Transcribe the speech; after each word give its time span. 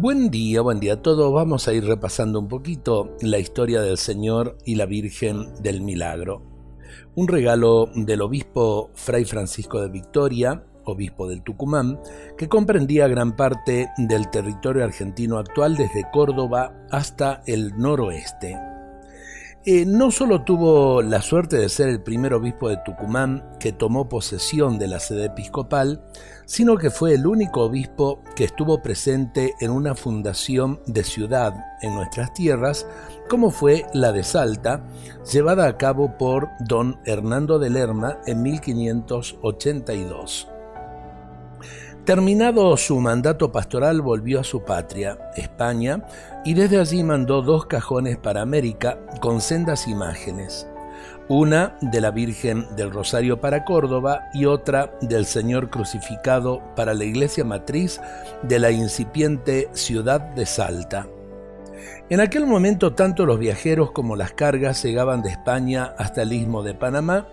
Buen 0.00 0.30
día, 0.30 0.62
buen 0.62 0.80
día 0.80 0.94
a 0.94 1.02
todos. 1.02 1.30
Vamos 1.30 1.68
a 1.68 1.74
ir 1.74 1.84
repasando 1.84 2.38
un 2.38 2.48
poquito 2.48 3.18
la 3.20 3.38
historia 3.38 3.82
del 3.82 3.98
Señor 3.98 4.56
y 4.64 4.76
la 4.76 4.86
Virgen 4.86 5.52
del 5.62 5.82
Milagro. 5.82 6.40
Un 7.16 7.28
regalo 7.28 7.90
del 7.94 8.22
obispo 8.22 8.90
Fray 8.94 9.26
Francisco 9.26 9.82
de 9.82 9.90
Victoria, 9.90 10.64
obispo 10.86 11.28
del 11.28 11.42
Tucumán, 11.42 12.00
que 12.38 12.48
comprendía 12.48 13.08
gran 13.08 13.36
parte 13.36 13.90
del 13.98 14.30
territorio 14.30 14.84
argentino 14.84 15.36
actual 15.36 15.76
desde 15.76 16.10
Córdoba 16.10 16.86
hasta 16.90 17.42
el 17.46 17.76
noroeste. 17.76 18.69
Eh, 19.66 19.84
no 19.84 20.10
solo 20.10 20.42
tuvo 20.42 21.02
la 21.02 21.20
suerte 21.20 21.58
de 21.58 21.68
ser 21.68 21.90
el 21.90 22.02
primer 22.02 22.32
obispo 22.32 22.70
de 22.70 22.78
Tucumán 22.78 23.44
que 23.60 23.72
tomó 23.72 24.08
posesión 24.08 24.78
de 24.78 24.88
la 24.88 25.00
sede 25.00 25.26
episcopal, 25.26 26.02
sino 26.46 26.78
que 26.78 26.88
fue 26.88 27.12
el 27.12 27.26
único 27.26 27.64
obispo 27.64 28.22
que 28.34 28.44
estuvo 28.44 28.80
presente 28.80 29.52
en 29.60 29.70
una 29.70 29.94
fundación 29.94 30.80
de 30.86 31.04
ciudad 31.04 31.52
en 31.82 31.94
nuestras 31.94 32.32
tierras, 32.32 32.86
como 33.28 33.50
fue 33.50 33.84
la 33.92 34.12
de 34.12 34.24
Salta, 34.24 34.82
llevada 35.30 35.66
a 35.66 35.76
cabo 35.76 36.16
por 36.16 36.48
don 36.60 36.98
Hernando 37.04 37.58
de 37.58 37.68
Lerma 37.68 38.16
en 38.26 38.42
1582. 38.42 40.48
Terminado 42.10 42.76
su 42.76 42.98
mandato 42.98 43.52
pastoral 43.52 44.00
volvió 44.02 44.40
a 44.40 44.42
su 44.42 44.64
patria, 44.64 45.30
España, 45.36 46.02
y 46.44 46.54
desde 46.54 46.80
allí 46.80 47.04
mandó 47.04 47.40
dos 47.40 47.66
cajones 47.66 48.18
para 48.18 48.42
América 48.42 48.98
con 49.20 49.40
sendas 49.40 49.86
imágenes, 49.86 50.66
una 51.28 51.76
de 51.80 52.00
la 52.00 52.10
Virgen 52.10 52.66
del 52.74 52.90
Rosario 52.90 53.40
para 53.40 53.64
Córdoba 53.64 54.22
y 54.34 54.46
otra 54.46 54.92
del 55.00 55.24
Señor 55.24 55.70
crucificado 55.70 56.60
para 56.74 56.94
la 56.94 57.04
iglesia 57.04 57.44
matriz 57.44 58.00
de 58.42 58.58
la 58.58 58.72
incipiente 58.72 59.68
ciudad 59.70 60.20
de 60.20 60.46
Salta. 60.46 61.06
En 62.08 62.18
aquel 62.18 62.44
momento 62.44 62.92
tanto 62.92 63.24
los 63.24 63.38
viajeros 63.38 63.92
como 63.92 64.16
las 64.16 64.32
cargas 64.32 64.82
llegaban 64.82 65.22
de 65.22 65.30
España 65.30 65.94
hasta 65.96 66.22
el 66.22 66.32
istmo 66.32 66.64
de 66.64 66.74
Panamá, 66.74 67.28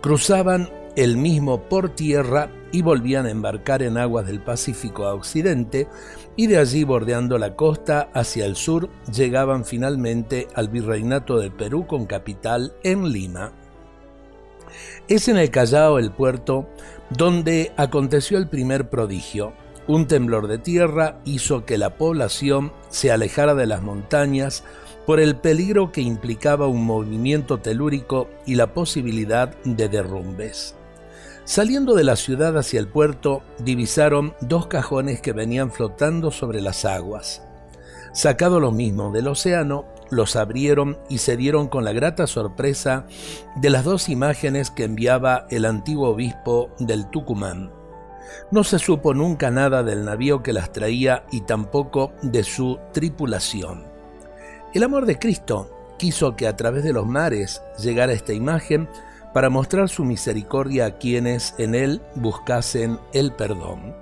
cruzaban 0.00 0.68
el 0.96 1.18
mismo 1.18 1.60
por 1.68 1.90
tierra 1.90 2.50
y 2.72 2.80
volvían 2.82 3.26
a 3.26 3.30
embarcar 3.30 3.82
en 3.82 3.98
aguas 3.98 4.26
del 4.26 4.40
Pacífico 4.40 5.04
a 5.06 5.14
occidente 5.14 5.88
y 6.36 6.46
de 6.46 6.58
allí 6.58 6.84
bordeando 6.84 7.38
la 7.38 7.54
costa 7.54 8.08
hacia 8.14 8.46
el 8.46 8.56
sur 8.56 8.88
llegaban 9.12 9.64
finalmente 9.64 10.48
al 10.54 10.68
virreinato 10.68 11.38
del 11.38 11.52
Perú 11.52 11.86
con 11.86 12.06
capital 12.06 12.74
en 12.82 13.12
Lima. 13.12 13.52
Es 15.06 15.28
en 15.28 15.36
el 15.36 15.50
Callao 15.50 15.98
el 15.98 16.10
puerto 16.10 16.68
donde 17.10 17.72
aconteció 17.76 18.38
el 18.38 18.48
primer 18.48 18.88
prodigio. 18.88 19.52
Un 19.86 20.06
temblor 20.06 20.48
de 20.48 20.58
tierra 20.58 21.20
hizo 21.24 21.64
que 21.64 21.78
la 21.78 21.96
población 21.96 22.72
se 22.88 23.12
alejara 23.12 23.54
de 23.54 23.66
las 23.66 23.82
montañas 23.82 24.64
por 25.06 25.20
el 25.20 25.36
peligro 25.36 25.92
que 25.92 26.00
implicaba 26.00 26.66
un 26.66 26.84
movimiento 26.84 27.58
telúrico 27.58 28.28
y 28.44 28.56
la 28.56 28.74
posibilidad 28.74 29.54
de 29.64 29.88
derrumbes. 29.88 30.74
Saliendo 31.46 31.94
de 31.94 32.02
la 32.02 32.16
ciudad 32.16 32.58
hacia 32.58 32.80
el 32.80 32.88
puerto, 32.88 33.40
divisaron 33.60 34.34
dos 34.40 34.66
cajones 34.66 35.20
que 35.20 35.32
venían 35.32 35.70
flotando 35.70 36.32
sobre 36.32 36.60
las 36.60 36.84
aguas. 36.84 37.40
Sacado 38.12 38.58
lo 38.58 38.72
mismo 38.72 39.12
del 39.12 39.28
océano, 39.28 39.84
los 40.10 40.34
abrieron 40.34 40.98
y 41.08 41.18
se 41.18 41.36
dieron 41.36 41.68
con 41.68 41.84
la 41.84 41.92
grata 41.92 42.26
sorpresa 42.26 43.06
de 43.54 43.70
las 43.70 43.84
dos 43.84 44.08
imágenes 44.08 44.72
que 44.72 44.82
enviaba 44.82 45.46
el 45.48 45.66
antiguo 45.66 46.08
obispo 46.08 46.70
del 46.80 47.08
Tucumán. 47.10 47.70
No 48.50 48.64
se 48.64 48.80
supo 48.80 49.14
nunca 49.14 49.52
nada 49.52 49.84
del 49.84 50.04
navío 50.04 50.42
que 50.42 50.52
las 50.52 50.72
traía 50.72 51.26
y 51.30 51.42
tampoco 51.42 52.12
de 52.22 52.42
su 52.42 52.80
tripulación. 52.92 53.84
El 54.74 54.82
amor 54.82 55.06
de 55.06 55.20
Cristo 55.20 55.70
quiso 55.96 56.34
que 56.34 56.48
a 56.48 56.56
través 56.56 56.82
de 56.82 56.92
los 56.92 57.06
mares 57.06 57.62
llegara 57.78 58.12
esta 58.12 58.32
imagen 58.32 58.88
para 59.32 59.50
mostrar 59.50 59.88
su 59.88 60.04
misericordia 60.04 60.86
a 60.86 60.98
quienes 60.98 61.54
en 61.58 61.74
Él 61.74 62.02
buscasen 62.14 62.98
el 63.12 63.32
perdón. 63.32 63.94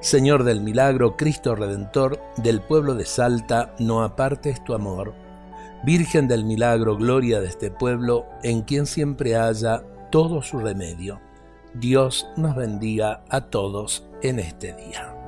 Señor 0.00 0.44
del 0.44 0.60
milagro, 0.60 1.16
Cristo 1.16 1.54
Redentor, 1.54 2.20
del 2.36 2.60
pueblo 2.60 2.94
de 2.94 3.06
Salta, 3.06 3.74
no 3.78 4.02
apartes 4.02 4.62
tu 4.62 4.74
amor. 4.74 5.14
Virgen 5.84 6.28
del 6.28 6.44
milagro, 6.44 6.96
gloria 6.96 7.40
de 7.40 7.46
este 7.46 7.70
pueblo, 7.70 8.26
en 8.42 8.62
quien 8.62 8.86
siempre 8.86 9.36
haya 9.36 9.82
todo 10.10 10.42
su 10.42 10.58
remedio. 10.58 11.20
Dios 11.72 12.26
nos 12.36 12.54
bendiga 12.54 13.24
a 13.30 13.42
todos 13.42 14.06
en 14.22 14.38
este 14.38 14.74
día. 14.74 15.23